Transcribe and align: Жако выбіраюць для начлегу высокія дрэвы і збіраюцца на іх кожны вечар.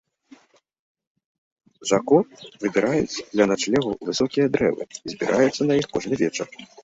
Жако 1.89 1.93
выбіраюць 2.63 3.25
для 3.35 3.47
начлегу 3.53 3.91
высокія 4.09 4.47
дрэвы 4.55 4.83
і 5.05 5.17
збіраюцца 5.17 5.61
на 5.71 5.81
іх 5.81 5.85
кожны 5.95 6.15
вечар. 6.23 6.47